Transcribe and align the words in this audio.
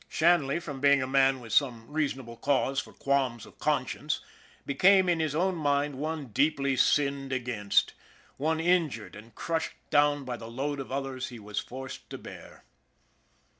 Shanley, 0.09 0.59
from 0.59 0.79
being 0.79 1.03
a 1.03 1.05
man 1.05 1.39
with 1.39 1.53
some 1.53 1.85
reasonable 1.87 2.35
cause 2.35 2.79
for 2.79 2.91
qualms 2.91 3.45
of 3.45 3.59
conscience, 3.59 4.19
be 4.65 4.73
came, 4.73 5.07
in 5.07 5.19
his 5.19 5.35
own 5.35 5.53
mind, 5.53 5.93
one 5.93 6.29
deeply 6.29 6.75
sinned 6.75 7.31
against, 7.31 7.93
one 8.37 8.59
injured 8.59 9.15
and 9.15 9.35
crushed 9.35 9.73
down 9.91 10.23
by 10.25 10.37
the 10.37 10.49
load 10.49 10.79
of 10.79 10.91
others 10.91 11.29
he 11.29 11.37
was 11.37 11.59
forced 11.59 12.09
to 12.09 12.17
bear. 12.17 12.63